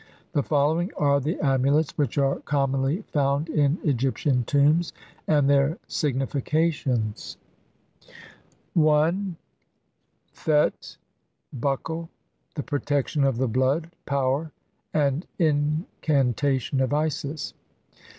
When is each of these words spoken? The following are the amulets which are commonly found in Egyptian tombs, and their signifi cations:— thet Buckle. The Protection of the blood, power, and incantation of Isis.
The 0.31 0.41
following 0.41 0.89
are 0.97 1.19
the 1.19 1.39
amulets 1.41 1.95
which 1.95 2.17
are 2.17 2.39
commonly 2.39 3.03
found 3.13 3.49
in 3.49 3.77
Egyptian 3.83 4.43
tombs, 4.45 4.93
and 5.27 5.47
their 5.47 5.77
signifi 5.87 6.41
cations:— 6.41 7.35
thet 10.33 10.97
Buckle. 11.53 12.09
The 12.55 12.63
Protection 12.63 13.23
of 13.23 13.37
the 13.37 13.47
blood, 13.47 13.91
power, 14.07 14.51
and 14.91 15.27
incantation 15.37 16.81
of 16.81 16.91
Isis. 16.95 17.53